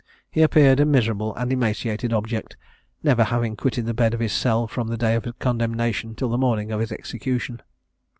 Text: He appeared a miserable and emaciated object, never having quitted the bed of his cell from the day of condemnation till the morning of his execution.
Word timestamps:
He 0.31 0.41
appeared 0.41 0.79
a 0.79 0.85
miserable 0.87 1.35
and 1.35 1.53
emaciated 1.53 2.11
object, 2.11 2.57
never 3.03 3.23
having 3.23 3.55
quitted 3.55 3.85
the 3.85 3.93
bed 3.93 4.15
of 4.15 4.19
his 4.19 4.33
cell 4.33 4.65
from 4.67 4.87
the 4.87 4.97
day 4.97 5.13
of 5.13 5.27
condemnation 5.37 6.15
till 6.15 6.29
the 6.29 6.39
morning 6.41 6.71
of 6.71 6.79
his 6.79 6.91
execution. 6.91 7.61